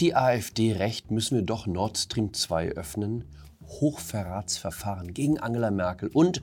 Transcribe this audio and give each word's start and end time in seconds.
Die 0.00 0.16
AfD 0.16 0.72
recht, 0.72 1.10
müssen 1.10 1.34
wir 1.34 1.42
doch 1.42 1.66
Nord 1.66 1.98
Stream 1.98 2.32
2 2.32 2.70
öffnen? 2.70 3.26
Hochverratsverfahren 3.66 5.12
gegen 5.12 5.38
Angela 5.38 5.70
Merkel 5.70 6.08
und 6.08 6.40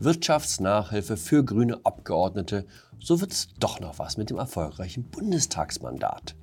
Wirtschaftsnachhilfe 0.00 1.16
für 1.16 1.44
grüne 1.44 1.78
Abgeordnete. 1.84 2.66
So 2.98 3.20
wird 3.20 3.30
es 3.30 3.54
doch 3.60 3.78
noch 3.78 4.00
was 4.00 4.16
mit 4.16 4.30
dem 4.30 4.38
erfolgreichen 4.38 5.04
Bundestagsmandat. 5.04 6.34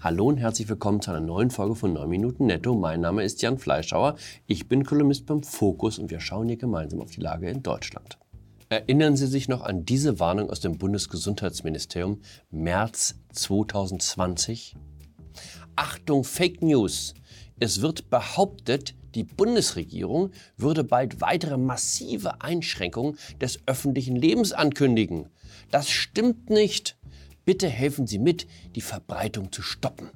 Hallo 0.00 0.28
und 0.28 0.38
herzlich 0.38 0.66
willkommen 0.70 1.02
zu 1.02 1.10
einer 1.10 1.20
neuen 1.20 1.50
Folge 1.50 1.74
von 1.74 1.92
9 1.92 2.08
Minuten 2.08 2.46
Netto. 2.46 2.74
Mein 2.74 3.02
Name 3.02 3.22
ist 3.22 3.42
Jan 3.42 3.58
Fleischhauer. 3.58 4.16
Ich 4.46 4.68
bin 4.68 4.86
Kolumnist 4.86 5.26
beim 5.26 5.42
Fokus 5.42 5.98
und 5.98 6.10
wir 6.10 6.20
schauen 6.20 6.48
hier 6.48 6.56
gemeinsam 6.56 7.02
auf 7.02 7.10
die 7.10 7.20
Lage 7.20 7.50
in 7.50 7.62
Deutschland. 7.62 8.16
Erinnern 8.70 9.18
Sie 9.18 9.26
sich 9.26 9.46
noch 9.46 9.60
an 9.60 9.84
diese 9.84 10.18
Warnung 10.18 10.48
aus 10.48 10.60
dem 10.60 10.78
Bundesgesundheitsministerium 10.78 12.22
März 12.50 13.16
2020? 13.34 14.74
Achtung, 15.76 16.24
Fake 16.24 16.62
News. 16.62 17.14
Es 17.58 17.80
wird 17.80 18.10
behauptet, 18.10 18.94
die 19.14 19.24
Bundesregierung 19.24 20.30
würde 20.56 20.84
bald 20.84 21.20
weitere 21.20 21.56
massive 21.56 22.40
Einschränkungen 22.40 23.18
des 23.40 23.60
öffentlichen 23.66 24.16
Lebens 24.16 24.52
ankündigen. 24.52 25.28
Das 25.70 25.90
stimmt 25.90 26.50
nicht. 26.50 26.96
Bitte 27.44 27.68
helfen 27.68 28.06
Sie 28.06 28.18
mit, 28.18 28.46
die 28.74 28.80
Verbreitung 28.80 29.52
zu 29.52 29.62
stoppen. 29.62 30.10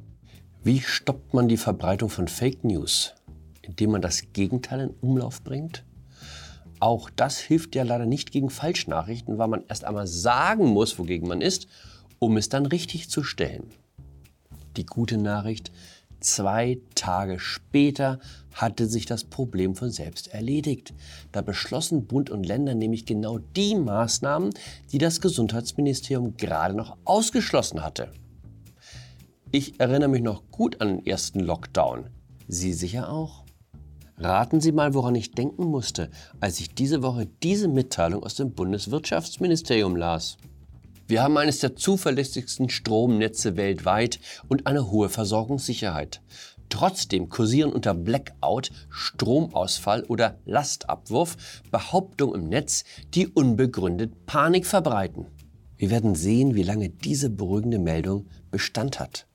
Wie 0.63 0.81
stoppt 0.81 1.35
man 1.35 1.49
die 1.49 1.57
Verbreitung 1.57 2.09
von 2.09 2.29
Fake 2.29 2.65
News? 2.65 3.15
Indem 3.63 3.93
man 3.93 4.03
das 4.03 4.33
Gegenteil 4.33 4.81
in 4.81 4.91
Umlauf 5.01 5.43
bringt? 5.43 5.85
Auch 6.79 7.11
das 7.11 7.39
hilft 7.39 7.75
ja 7.75 7.85
leider 7.85 8.07
nicht 8.07 8.33
gegen 8.33 8.51
Falschnachrichten, 8.51 9.39
weil 9.39 9.49
man 9.49 9.65
erst 9.69 9.85
einmal 9.85 10.07
sagen 10.07 10.67
muss, 10.67 10.99
wogegen 10.99 11.29
man 11.29 11.41
ist, 11.41 11.67
um 12.19 12.37
es 12.37 12.49
dann 12.49 12.67
richtig 12.67 13.11
zu 13.11 13.23
stellen. 13.23 13.71
Die 14.77 14.87
gute 14.87 15.17
Nachricht, 15.17 15.73
zwei 16.21 16.79
Tage 16.95 17.39
später 17.39 18.19
hatte 18.53 18.87
sich 18.87 19.07
das 19.07 19.25
Problem 19.25 19.75
von 19.75 19.91
selbst 19.91 20.29
erledigt. 20.29 20.93
Da 21.33 21.43
beschlossen 21.43 22.07
Bund 22.07 22.31
und 22.31 22.45
Länder 22.45 22.75
nämlich 22.75 23.07
genau 23.07 23.39
die 23.39 23.75
Maßnahmen, 23.75 24.51
die 24.93 24.99
das 24.99 25.21
Gesundheitsministerium 25.21 26.37
gerade 26.37 26.75
noch 26.75 26.97
ausgeschlossen 27.05 27.83
hatte. 27.83 28.13
Ich 29.53 29.81
erinnere 29.81 30.09
mich 30.09 30.23
noch 30.23 30.51
gut 30.51 30.81
an 30.81 30.89
den 30.89 31.07
ersten 31.07 31.41
Lockdown. 31.41 32.11
Sie 32.49 32.73
sicher 32.73 33.11
auch? 33.11 33.45
Raten 34.19 34.61
Sie 34.61 34.73
mal, 34.73 34.95
woran 34.95 35.15
ich 35.15 35.33
denken 35.33 35.67
musste, 35.67 36.11
als 36.41 36.59
ich 36.61 36.75
diese 36.75 37.03
Woche 37.03 37.27
diese 37.43 37.69
Mitteilung 37.69 38.23
aus 38.23 38.35
dem 38.35 38.53
Bundeswirtschaftsministerium 38.53 39.95
las. 39.95 40.39
Wir 41.09 41.23
haben 41.23 41.37
eines 41.37 41.61
der 41.61 41.77
zuverlässigsten 41.77 42.69
Stromnetze 42.69 43.57
weltweit 43.57 44.19
und 44.49 44.67
eine 44.67 44.91
hohe 44.91 45.09
Versorgungssicherheit. 45.09 46.21
Trotzdem 46.69 47.29
kursieren 47.29 47.73
unter 47.73 47.95
Blackout, 47.95 48.73
Stromausfall 48.89 50.03
oder 50.05 50.41
Lastabwurf 50.47 51.63
Behauptungen 51.71 52.43
im 52.43 52.49
Netz, 52.49 52.83
die 53.15 53.29
unbegründet 53.29 54.27
Panik 54.27 54.67
verbreiten. 54.67 55.27
Wir 55.77 55.91
werden 55.91 56.17
sehen, 56.17 56.57
wie 56.57 56.65
lange 56.65 56.89
diese 56.89 57.31
beruhigende 57.31 57.79
Meldung 57.79 58.27
Bestand 58.51 58.99
hat. 58.99 59.29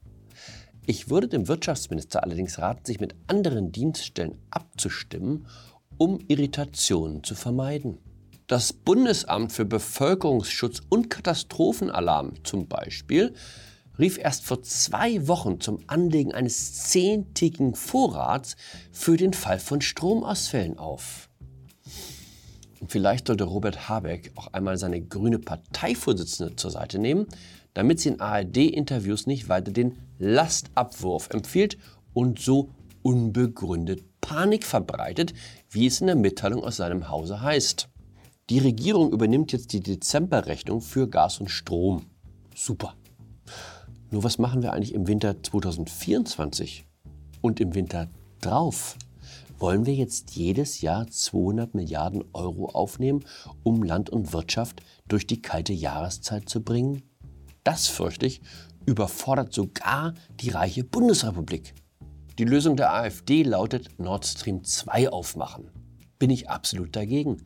Ich 0.85 1.09
würde 1.09 1.29
dem 1.29 1.47
Wirtschaftsminister 1.47 2.23
allerdings 2.23 2.59
raten, 2.59 2.85
sich 2.85 2.99
mit 2.99 3.15
anderen 3.27 3.71
Dienststellen 3.71 4.37
abzustimmen, 4.49 5.47
um 5.97 6.19
Irritationen 6.27 7.23
zu 7.23 7.35
vermeiden. 7.35 7.99
Das 8.51 8.73
Bundesamt 8.73 9.53
für 9.53 9.63
Bevölkerungsschutz 9.63 10.81
und 10.89 11.09
Katastrophenalarm 11.09 12.33
zum 12.43 12.67
Beispiel 12.67 13.33
rief 13.97 14.17
erst 14.17 14.43
vor 14.43 14.61
zwei 14.61 15.25
Wochen 15.29 15.61
zum 15.61 15.79
Anlegen 15.87 16.33
eines 16.33 16.73
zehntägigen 16.73 17.75
Vorrats 17.75 18.57
für 18.91 19.15
den 19.15 19.31
Fall 19.31 19.57
von 19.57 19.79
Stromausfällen 19.79 20.77
auf. 20.77 21.29
Und 22.81 22.91
vielleicht 22.91 23.27
sollte 23.27 23.45
Robert 23.45 23.87
Habeck 23.87 24.33
auch 24.35 24.47
einmal 24.47 24.77
seine 24.77 24.99
grüne 25.01 25.39
Parteivorsitzende 25.39 26.57
zur 26.57 26.71
Seite 26.71 26.99
nehmen, 26.99 27.27
damit 27.73 28.01
sie 28.01 28.09
in 28.09 28.19
ARD-Interviews 28.19 29.27
nicht 29.27 29.47
weiter 29.47 29.71
den 29.71 29.97
Lastabwurf 30.19 31.29
empfiehlt 31.29 31.77
und 32.13 32.37
so 32.39 32.67
unbegründet 33.01 34.03
Panik 34.19 34.65
verbreitet, 34.65 35.33
wie 35.69 35.87
es 35.87 36.01
in 36.01 36.07
der 36.07 36.17
Mitteilung 36.17 36.65
aus 36.65 36.75
seinem 36.75 37.07
Hause 37.07 37.41
heißt. 37.41 37.87
Die 38.49 38.59
Regierung 38.59 39.13
übernimmt 39.13 39.51
jetzt 39.51 39.71
die 39.73 39.79
Dezemberrechnung 39.79 40.81
für 40.81 41.07
Gas 41.07 41.39
und 41.39 41.49
Strom. 41.49 42.07
Super. 42.55 42.95
Nur 44.09 44.23
was 44.23 44.37
machen 44.37 44.61
wir 44.61 44.73
eigentlich 44.73 44.93
im 44.93 45.07
Winter 45.07 45.41
2024 45.41 46.85
und 47.39 47.59
im 47.61 47.75
Winter 47.75 48.09
drauf? 48.41 48.97
Wollen 49.57 49.85
wir 49.85 49.93
jetzt 49.93 50.31
jedes 50.31 50.81
Jahr 50.81 51.07
200 51.07 51.75
Milliarden 51.75 52.23
Euro 52.33 52.65
aufnehmen, 52.65 53.23
um 53.63 53.83
Land 53.83 54.09
und 54.09 54.33
Wirtschaft 54.33 54.81
durch 55.07 55.27
die 55.27 55.41
kalte 55.41 55.71
Jahreszeit 55.71 56.49
zu 56.49 56.61
bringen? 56.61 57.03
Das, 57.63 57.87
fürchte 57.87 58.25
ich, 58.25 58.41
überfordert 58.85 59.53
sogar 59.53 60.15
die 60.39 60.49
reiche 60.49 60.83
Bundesrepublik. 60.83 61.73
Die 62.39 62.43
Lösung 62.43 62.75
der 62.75 62.91
AfD 62.91 63.43
lautet 63.43 63.99
Nord 63.99 64.25
Stream 64.25 64.63
2 64.63 65.09
aufmachen. 65.09 65.69
Bin 66.17 66.31
ich 66.31 66.49
absolut 66.49 66.95
dagegen. 66.95 67.37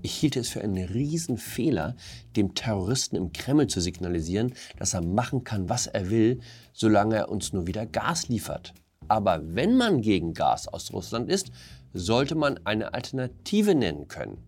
Ich 0.00 0.14
hielt 0.14 0.36
es 0.36 0.48
für 0.48 0.60
einen 0.60 0.84
Riesenfehler, 0.84 1.96
dem 2.36 2.54
Terroristen 2.54 3.16
im 3.16 3.32
Kreml 3.32 3.66
zu 3.66 3.80
signalisieren, 3.80 4.54
dass 4.78 4.94
er 4.94 5.02
machen 5.02 5.42
kann, 5.42 5.68
was 5.68 5.88
er 5.88 6.10
will, 6.10 6.40
solange 6.72 7.16
er 7.16 7.28
uns 7.30 7.52
nur 7.52 7.66
wieder 7.66 7.84
Gas 7.84 8.28
liefert. 8.28 8.74
Aber 9.08 9.40
wenn 9.54 9.76
man 9.76 10.00
gegen 10.00 10.34
Gas 10.34 10.68
aus 10.68 10.92
Russland 10.92 11.28
ist, 11.28 11.50
sollte 11.94 12.34
man 12.34 12.60
eine 12.64 12.94
Alternative 12.94 13.74
nennen 13.74 14.06
können. 14.06 14.38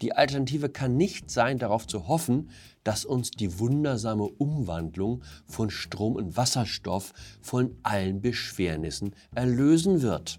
Die 0.00 0.12
Alternative 0.12 0.68
kann 0.68 0.96
nicht 0.96 1.28
sein, 1.28 1.58
darauf 1.58 1.86
zu 1.86 2.06
hoffen, 2.06 2.50
dass 2.84 3.04
uns 3.04 3.32
die 3.32 3.58
wundersame 3.58 4.24
Umwandlung 4.24 5.22
von 5.46 5.70
Strom 5.70 6.18
in 6.18 6.36
Wasserstoff 6.36 7.12
von 7.40 7.76
allen 7.82 8.20
Beschwernissen 8.20 9.14
erlösen 9.34 10.02
wird. 10.02 10.38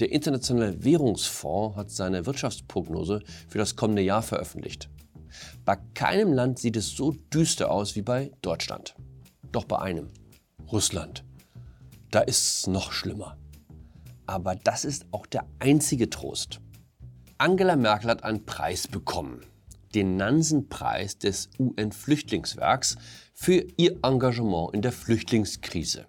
Der 0.00 0.12
Internationale 0.12 0.84
Währungsfonds 0.84 1.76
hat 1.76 1.90
seine 1.90 2.26
Wirtschaftsprognose 2.26 3.22
für 3.48 3.58
das 3.58 3.76
kommende 3.76 4.02
Jahr 4.02 4.22
veröffentlicht. 4.22 4.90
Bei 5.64 5.76
keinem 5.94 6.32
Land 6.32 6.58
sieht 6.58 6.76
es 6.76 6.90
so 6.90 7.12
düster 7.32 7.70
aus 7.70 7.96
wie 7.96 8.02
bei 8.02 8.30
Deutschland. 8.42 8.94
Doch 9.52 9.64
bei 9.64 9.78
einem, 9.78 10.10
Russland, 10.70 11.24
da 12.10 12.20
ist 12.20 12.58
es 12.58 12.66
noch 12.66 12.92
schlimmer. 12.92 13.38
Aber 14.26 14.54
das 14.54 14.84
ist 14.84 15.06
auch 15.12 15.26
der 15.26 15.46
einzige 15.60 16.10
Trost. 16.10 16.60
Angela 17.38 17.76
Merkel 17.76 18.10
hat 18.10 18.24
einen 18.24 18.44
Preis 18.44 18.88
bekommen, 18.88 19.40
den 19.94 20.16
Nansen-Preis 20.16 21.18
des 21.18 21.48
UN-Flüchtlingswerks 21.58 22.96
für 23.34 23.66
ihr 23.76 23.98
Engagement 24.02 24.74
in 24.74 24.82
der 24.82 24.92
Flüchtlingskrise. 24.92 26.06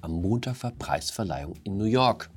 Am 0.00 0.20
Montag 0.20 0.62
war 0.62 0.72
Preisverleihung 0.72 1.54
in 1.64 1.76
New 1.76 1.84
York. 1.84 2.30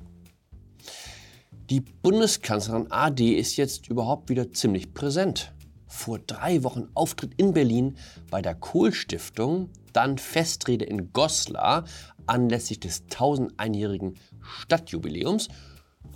Die 1.68 1.80
Bundeskanzlerin 1.80 2.92
AD 2.92 3.34
ist 3.34 3.56
jetzt 3.56 3.88
überhaupt 3.88 4.28
wieder 4.28 4.52
ziemlich 4.52 4.94
präsent. 4.94 5.52
Vor 5.88 6.20
drei 6.20 6.62
Wochen 6.62 6.86
Auftritt 6.94 7.32
in 7.38 7.54
Berlin 7.54 7.96
bei 8.30 8.40
der 8.40 8.54
Kohl-Stiftung, 8.54 9.70
dann 9.92 10.16
Festrede 10.16 10.84
in 10.84 11.12
Goslar 11.12 11.84
anlässlich 12.26 12.78
des 12.78 13.06
1001-jährigen 13.08 14.14
Stadtjubiläums, 14.40 15.48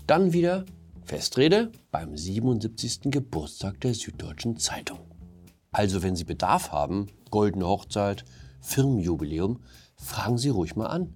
dann 0.06 0.32
wieder 0.32 0.66
Festrede 1.04 1.72
beim 1.90 2.16
77. 2.16 3.10
Geburtstag 3.10 3.80
der 3.80 3.94
Süddeutschen 3.94 4.56
Zeitung. 4.56 5.00
Also 5.72 6.04
wenn 6.04 6.14
Sie 6.14 6.24
Bedarf 6.24 6.70
haben, 6.70 7.08
goldene 7.32 7.66
Hochzeit, 7.66 8.24
Firmenjubiläum, 8.60 9.58
fragen 9.96 10.38
Sie 10.38 10.50
ruhig 10.50 10.76
mal 10.76 10.86
an. 10.86 11.12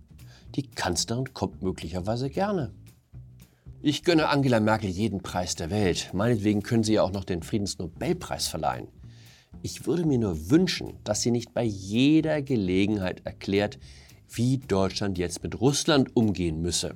Die 0.57 0.69
Kanzlerin 0.69 1.33
kommt 1.35 1.63
möglicherweise 1.63 2.31
gerne. 2.31 2.73
Ich 3.87 4.03
gönne 4.03 4.31
Angela 4.31 4.61
Merkel 4.61 4.89
jeden 4.89 5.21
Preis 5.21 5.57
der 5.57 5.69
Welt. 5.69 6.09
Meinetwegen 6.15 6.63
können 6.63 6.85
Sie 6.85 6.95
ja 6.95 7.03
auch 7.03 7.13
noch 7.13 7.25
den 7.25 7.43
Friedensnobelpreis 7.43 8.49
verleihen. 8.49 8.89
Ich 9.61 9.85
würde 9.85 10.07
mir 10.07 10.17
nur 10.17 10.49
wünschen, 10.49 10.95
dass 11.05 11.21
sie 11.21 11.31
nicht 11.31 11.53
bei 11.53 11.65
jeder 11.65 12.41
Gelegenheit 12.41 13.27
erklärt, 13.27 13.79
wie 14.31 14.57
Deutschland 14.57 15.19
jetzt 15.19 15.43
mit 15.43 15.61
Russland 15.61 16.17
umgehen 16.17 16.63
müsse. 16.63 16.95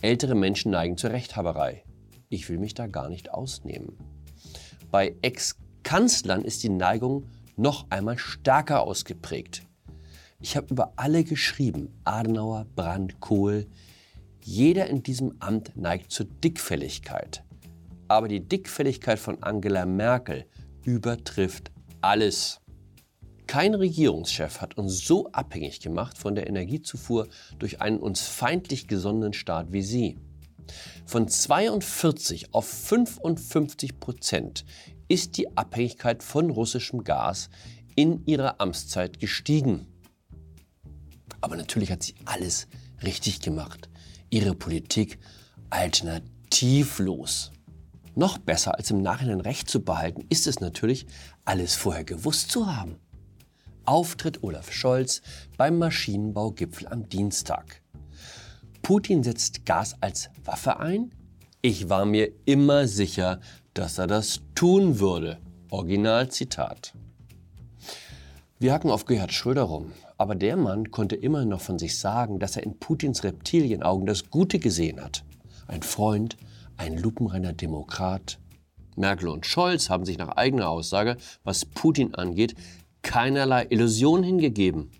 Ältere 0.00 0.36
Menschen 0.36 0.70
neigen 0.70 0.96
zur 0.96 1.10
Rechthaberei. 1.10 1.82
Ich 2.28 2.48
will 2.48 2.58
mich 2.58 2.74
da 2.74 2.86
gar 2.86 3.08
nicht 3.08 3.34
ausnehmen. 3.34 3.98
Bei 4.92 5.16
Ex-Kanzlern 5.22 6.44
ist 6.44 6.62
die 6.62 6.68
Neigung 6.68 7.26
noch 7.56 7.90
einmal 7.90 8.16
stärker 8.16 8.82
ausgeprägt. 8.82 9.62
Ich 10.38 10.56
habe 10.56 10.68
über 10.70 10.92
alle 10.94 11.24
geschrieben, 11.24 11.88
Adenauer, 12.04 12.66
Brandt, 12.76 13.18
Kohl, 13.18 13.66
jeder 14.44 14.88
in 14.88 15.02
diesem 15.02 15.36
Amt 15.40 15.74
neigt 15.74 16.12
zur 16.12 16.26
Dickfälligkeit. 16.26 17.42
Aber 18.08 18.28
die 18.28 18.46
Dickfälligkeit 18.46 19.18
von 19.18 19.42
Angela 19.42 19.86
Merkel 19.86 20.44
übertrifft 20.84 21.72
alles. 22.02 22.60
Kein 23.46 23.74
Regierungschef 23.74 24.60
hat 24.60 24.76
uns 24.76 25.06
so 25.06 25.30
abhängig 25.32 25.80
gemacht 25.80 26.18
von 26.18 26.34
der 26.34 26.46
Energiezufuhr 26.46 27.28
durch 27.58 27.80
einen 27.80 27.98
uns 27.98 28.20
feindlich 28.20 28.86
gesonnenen 28.86 29.32
Staat 29.32 29.72
wie 29.72 29.82
Sie. 29.82 30.18
Von 31.06 31.26
42 31.26 32.52
auf 32.52 32.66
55 32.66 33.98
Prozent 33.98 34.66
ist 35.08 35.38
die 35.38 35.56
Abhängigkeit 35.56 36.22
von 36.22 36.50
russischem 36.50 37.02
Gas 37.02 37.48
in 37.96 38.26
ihrer 38.26 38.60
Amtszeit 38.60 39.20
gestiegen. 39.20 39.86
Aber 41.40 41.56
natürlich 41.56 41.90
hat 41.90 42.02
sie 42.02 42.14
alles 42.24 42.66
richtig 43.02 43.40
gemacht. 43.40 43.88
Ihre 44.34 44.56
Politik 44.56 45.20
alternativlos. 45.70 47.52
Noch 48.16 48.36
besser 48.36 48.74
als 48.74 48.90
im 48.90 49.00
Nachhinein 49.00 49.40
Recht 49.40 49.70
zu 49.70 49.84
behalten, 49.84 50.26
ist 50.28 50.48
es 50.48 50.58
natürlich, 50.58 51.06
alles 51.44 51.76
vorher 51.76 52.02
gewusst 52.02 52.50
zu 52.50 52.66
haben. 52.66 52.96
Auftritt 53.84 54.42
Olaf 54.42 54.72
Scholz 54.72 55.22
beim 55.56 55.78
Maschinenbaugipfel 55.78 56.88
am 56.88 57.08
Dienstag. 57.08 57.80
Putin 58.82 59.22
setzt 59.22 59.66
Gas 59.66 59.94
als 60.00 60.30
Waffe 60.42 60.80
ein? 60.80 61.12
Ich 61.62 61.88
war 61.88 62.04
mir 62.04 62.32
immer 62.44 62.88
sicher, 62.88 63.38
dass 63.72 63.98
er 63.98 64.08
das 64.08 64.40
tun 64.56 64.98
würde. 64.98 65.38
Originalzitat. 65.70 66.92
Wir 68.58 68.72
hacken 68.72 68.90
auf 68.90 69.04
Gerhard 69.04 69.32
Schröder 69.32 69.62
rum, 69.62 69.92
aber 70.24 70.36
der 70.36 70.56
Mann 70.56 70.90
konnte 70.90 71.16
immer 71.16 71.44
noch 71.44 71.60
von 71.60 71.78
sich 71.78 71.98
sagen, 71.98 72.38
dass 72.38 72.56
er 72.56 72.62
in 72.62 72.78
Putins 72.78 73.24
Reptilienaugen 73.24 74.06
das 74.06 74.30
Gute 74.30 74.58
gesehen 74.58 75.04
hat. 75.04 75.22
Ein 75.66 75.82
Freund, 75.82 76.38
ein 76.78 76.96
lupenreiner 76.96 77.52
Demokrat. 77.52 78.38
Merkel 78.96 79.28
und 79.28 79.44
Scholz 79.44 79.90
haben 79.90 80.06
sich 80.06 80.16
nach 80.16 80.30
eigener 80.30 80.70
Aussage, 80.70 81.18
was 81.42 81.66
Putin 81.66 82.14
angeht, 82.14 82.54
keinerlei 83.02 83.66
Illusion 83.68 84.22
hingegeben. 84.22 84.92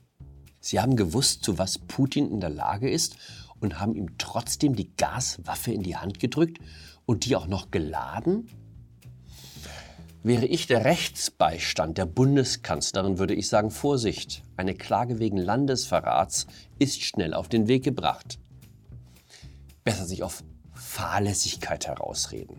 Sie 0.60 0.78
haben 0.78 0.94
gewusst, 0.94 1.42
zu 1.42 1.56
was 1.56 1.78
Putin 1.78 2.30
in 2.30 2.40
der 2.40 2.50
Lage 2.50 2.90
ist 2.90 3.16
und 3.60 3.80
haben 3.80 3.94
ihm 3.94 4.18
trotzdem 4.18 4.76
die 4.76 4.94
Gaswaffe 4.94 5.72
in 5.72 5.82
die 5.82 5.96
Hand 5.96 6.20
gedrückt 6.20 6.58
und 7.06 7.24
die 7.24 7.34
auch 7.34 7.46
noch 7.46 7.70
geladen? 7.70 8.50
Wäre 10.26 10.46
ich 10.46 10.66
der 10.66 10.86
Rechtsbeistand 10.86 11.98
der 11.98 12.06
Bundeskanzlerin, 12.06 13.18
würde 13.18 13.34
ich 13.34 13.46
sagen, 13.50 13.70
Vorsicht, 13.70 14.42
eine 14.56 14.74
Klage 14.74 15.18
wegen 15.18 15.36
Landesverrats 15.36 16.46
ist 16.78 17.02
schnell 17.02 17.34
auf 17.34 17.50
den 17.50 17.68
Weg 17.68 17.84
gebracht. 17.84 18.38
Besser 19.84 20.06
sich 20.06 20.22
auf 20.22 20.42
Fahrlässigkeit 20.72 21.86
herausreden. 21.86 22.56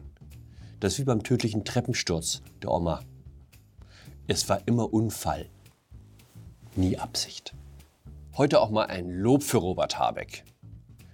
Das 0.80 0.94
ist 0.94 1.00
wie 1.00 1.06
beim 1.06 1.24
tödlichen 1.24 1.66
Treppensturz 1.66 2.44
der 2.62 2.70
Oma. 2.70 3.02
Es 4.28 4.48
war 4.48 4.62
immer 4.68 4.94
Unfall, 4.94 5.50
nie 6.76 7.00
Absicht. 7.00 7.56
Heute 8.38 8.62
auch 8.62 8.70
mal 8.70 8.86
ein 8.86 9.10
Lob 9.10 9.42
für 9.42 9.58
Robert 9.58 9.98
Habeck. 9.98 10.44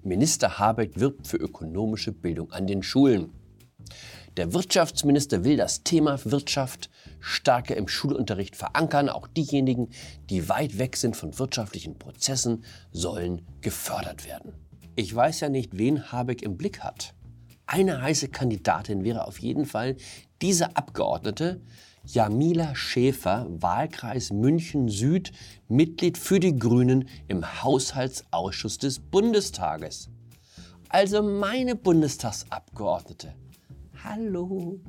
Minister 0.04 0.60
Habeck 0.60 1.00
wirbt 1.00 1.28
für 1.28 1.38
ökonomische 1.38 2.12
Bildung 2.12 2.52
an 2.52 2.68
den 2.68 2.84
Schulen. 2.84 3.32
Der 4.38 4.54
Wirtschaftsminister 4.54 5.44
will 5.44 5.58
das 5.58 5.84
Thema 5.84 6.18
Wirtschaft 6.24 6.90
stärker 7.20 7.76
im 7.76 7.90
Schulunterricht 7.90 8.56
verankern. 8.56 9.10
Auch 9.10 9.28
diejenigen, 9.28 9.90
die 10.30 10.48
weit 10.48 10.78
weg 10.78 10.96
sind 10.96 11.18
von 11.18 11.38
wirtschaftlichen 11.38 12.00
Prozessen, 12.00 12.64
sollen 12.94 13.42
gefördert 13.60 14.26
werden. 14.26 14.54
Ich 14.96 15.14
weiß 15.14 15.42
ja 15.42 15.50
nicht, 15.50 15.78
wen 15.78 16.14
Habeck 16.14 16.44
im 16.44 16.56
Blick 16.56 16.80
hat. 16.80 17.14
Eine 17.66 18.02
heiße 18.02 18.30
Kandidatin 18.30 19.04
wäre 19.04 19.28
auf 19.28 19.40
jeden 19.40 19.66
Fall 19.66 19.98
diese 20.42 20.78
Abgeordnete, 20.78 21.62
Jamila 22.06 22.74
Schäfer, 22.74 23.48
Wahlkreis 23.50 24.32
München 24.32 24.88
Süd, 24.88 25.34
Mitglied 25.68 26.18
für 26.18 26.40
die 26.40 26.58
Grünen 26.58 27.10
im 27.28 27.64
Haushaltsausschuss 27.64 28.78
des 28.78 29.00
Bundestages. 29.00 30.10
Also 30.88 31.22
meine 31.22 31.76
Bundestagsabgeordnete. 31.76 33.36
Hallo. 34.04 34.80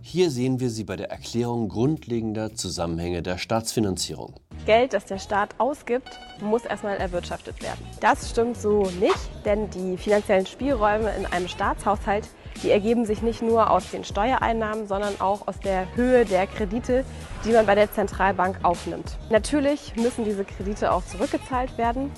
Hier 0.00 0.30
sehen 0.30 0.58
wir 0.58 0.70
sie 0.70 0.82
bei 0.82 0.96
der 0.96 1.10
Erklärung 1.10 1.68
grundlegender 1.68 2.52
Zusammenhänge 2.52 3.22
der 3.22 3.38
Staatsfinanzierung. 3.38 4.34
Geld, 4.66 4.92
das 4.92 5.04
der 5.04 5.18
Staat 5.18 5.54
ausgibt, 5.58 6.18
muss 6.40 6.64
erstmal 6.64 6.96
erwirtschaftet 6.96 7.62
werden. 7.62 7.78
Das 8.00 8.28
stimmt 8.28 8.56
so 8.56 8.90
nicht, 9.00 9.44
denn 9.44 9.70
die 9.70 9.96
finanziellen 9.96 10.46
Spielräume 10.46 11.14
in 11.16 11.26
einem 11.26 11.46
Staatshaushalt, 11.46 12.28
die 12.64 12.70
ergeben 12.70 13.06
sich 13.06 13.22
nicht 13.22 13.40
nur 13.40 13.70
aus 13.70 13.90
den 13.92 14.02
Steuereinnahmen, 14.02 14.88
sondern 14.88 15.20
auch 15.20 15.46
aus 15.46 15.60
der 15.60 15.94
Höhe 15.94 16.24
der 16.24 16.48
Kredite, 16.48 17.04
die 17.44 17.52
man 17.52 17.66
bei 17.66 17.76
der 17.76 17.92
Zentralbank 17.92 18.64
aufnimmt. 18.64 19.16
Natürlich 19.30 19.94
müssen 19.94 20.24
diese 20.24 20.44
Kredite 20.44 20.92
auch 20.92 21.04
zurückgezahlt 21.04 21.78
werden, 21.78 22.10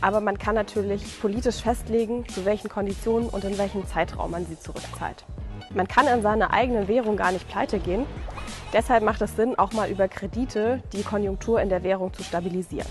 aber 0.00 0.20
man 0.20 0.36
kann 0.36 0.56
natürlich 0.56 1.20
politisch 1.20 1.62
festlegen, 1.62 2.26
zu 2.28 2.44
welchen 2.44 2.68
Konditionen 2.68 3.28
und 3.28 3.44
in 3.44 3.56
welchem 3.56 3.86
Zeitraum 3.86 4.32
man 4.32 4.46
sie 4.46 4.58
zurückzahlt. 4.58 5.24
Man 5.74 5.88
kann 5.88 6.06
in 6.06 6.22
seiner 6.22 6.52
eigenen 6.52 6.86
Währung 6.86 7.16
gar 7.16 7.32
nicht 7.32 7.48
pleite 7.48 7.80
gehen. 7.80 8.06
Deshalb 8.72 9.02
macht 9.02 9.20
es 9.22 9.34
Sinn, 9.34 9.56
auch 9.58 9.72
mal 9.72 9.90
über 9.90 10.06
Kredite 10.06 10.82
die 10.92 11.02
Konjunktur 11.02 11.60
in 11.60 11.68
der 11.68 11.82
Währung 11.82 12.14
zu 12.14 12.22
stabilisieren. 12.22 12.86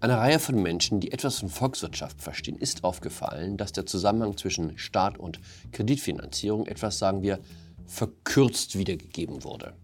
Einer 0.00 0.18
Reihe 0.18 0.40
von 0.40 0.60
Menschen, 0.60 1.00
die 1.00 1.12
etwas 1.12 1.38
von 1.38 1.48
Volkswirtschaft 1.48 2.20
verstehen, 2.20 2.58
ist 2.58 2.84
aufgefallen, 2.84 3.56
dass 3.56 3.72
der 3.72 3.86
Zusammenhang 3.86 4.36
zwischen 4.36 4.76
Staat 4.76 5.18
und 5.18 5.40
Kreditfinanzierung 5.72 6.66
etwas, 6.66 6.98
sagen 6.98 7.22
wir, 7.22 7.38
verkürzt 7.86 8.76
wiedergegeben 8.76 9.44
wurde. 9.44 9.74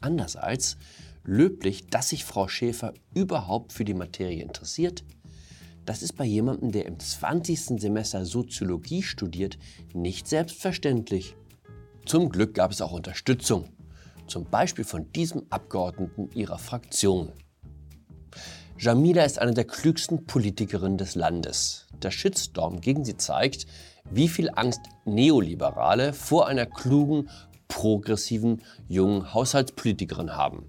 Andererseits 0.00 0.76
löblich, 1.22 1.86
dass 1.88 2.08
sich 2.08 2.24
Frau 2.24 2.48
Schäfer 2.48 2.94
überhaupt 3.14 3.72
für 3.72 3.84
die 3.84 3.94
Materie 3.94 4.42
interessiert. 4.42 5.04
Das 5.84 6.02
ist 6.02 6.14
bei 6.14 6.24
jemandem, 6.24 6.72
der 6.72 6.86
im 6.86 6.98
20. 6.98 7.80
Semester 7.80 8.24
Soziologie 8.24 9.02
studiert, 9.02 9.58
nicht 9.92 10.26
selbstverständlich. 10.26 11.36
Zum 12.06 12.28
Glück 12.28 12.54
gab 12.54 12.70
es 12.70 12.82
auch 12.82 12.92
Unterstützung, 12.92 13.70
zum 14.26 14.44
Beispiel 14.44 14.84
von 14.84 15.10
diesem 15.12 15.46
Abgeordneten 15.48 16.28
ihrer 16.34 16.58
Fraktion. 16.58 17.32
Jamila 18.78 19.24
ist 19.24 19.38
eine 19.38 19.54
der 19.54 19.64
klügsten 19.64 20.26
Politikerinnen 20.26 20.98
des 20.98 21.14
Landes. 21.14 21.86
Der 22.02 22.10
Shitstorm 22.10 22.80
gegen 22.80 23.04
sie 23.04 23.16
zeigt, 23.16 23.66
wie 24.10 24.28
viel 24.28 24.50
Angst 24.54 24.80
Neoliberale 25.06 26.12
vor 26.12 26.46
einer 26.46 26.66
klugen, 26.66 27.30
progressiven, 27.68 28.62
jungen 28.86 29.32
Haushaltspolitikerin 29.32 30.36
haben. 30.36 30.66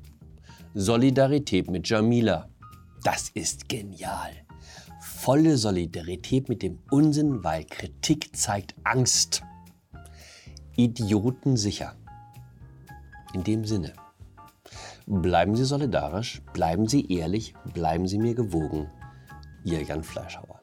Solidarität 0.73 1.69
mit 1.69 1.89
Jamila. 1.89 2.47
Das 3.03 3.29
ist 3.29 3.67
genial. 3.67 4.31
Volle 5.01 5.57
Solidarität 5.57 6.47
mit 6.47 6.61
dem 6.61 6.79
Unsinn, 6.91 7.43
weil 7.43 7.65
Kritik 7.65 8.35
zeigt 8.35 8.75
Angst. 8.83 9.43
Idioten 10.77 11.55
sicher. 11.55 11.95
In 13.33 13.45
dem 13.45 13.63
Sinne, 13.63 13.93
bleiben 15.05 15.55
Sie 15.55 15.63
solidarisch, 15.63 16.41
bleiben 16.51 16.87
Sie 16.87 17.07
ehrlich, 17.13 17.53
bleiben 17.73 18.07
Sie 18.07 18.17
mir 18.17 18.35
gewogen. 18.35 18.89
Ihr 19.63 19.81
Jan 19.83 20.03
Fleischhauer. 20.03 20.54